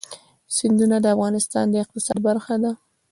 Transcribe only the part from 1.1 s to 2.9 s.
افغانستان د اقتصاد برخه ده.